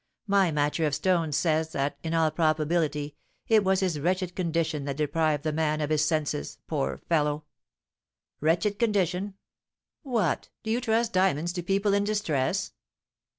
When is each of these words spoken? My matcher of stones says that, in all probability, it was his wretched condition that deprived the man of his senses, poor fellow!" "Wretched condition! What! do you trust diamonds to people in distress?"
My 0.25 0.49
matcher 0.51 0.87
of 0.87 0.95
stones 0.95 1.37
says 1.37 1.73
that, 1.73 1.99
in 2.01 2.15
all 2.15 2.31
probability, 2.31 3.15
it 3.47 3.63
was 3.63 3.81
his 3.81 3.99
wretched 3.99 4.35
condition 4.35 4.85
that 4.85 4.97
deprived 4.97 5.43
the 5.43 5.51
man 5.53 5.79
of 5.79 5.91
his 5.91 6.03
senses, 6.03 6.57
poor 6.65 7.03
fellow!" 7.07 7.43
"Wretched 8.39 8.79
condition! 8.79 9.35
What! 10.01 10.49
do 10.63 10.71
you 10.71 10.81
trust 10.81 11.13
diamonds 11.13 11.53
to 11.53 11.61
people 11.61 11.93
in 11.93 12.03
distress?" 12.03 12.73